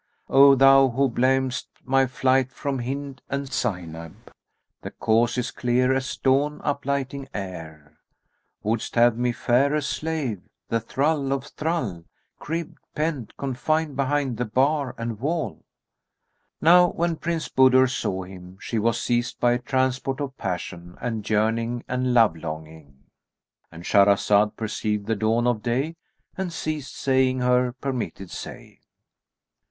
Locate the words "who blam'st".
0.89-1.67